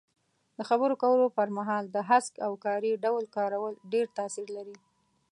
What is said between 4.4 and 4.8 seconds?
لري.